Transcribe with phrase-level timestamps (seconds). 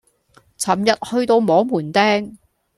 [0.57, 2.37] 尋日去到摸門釘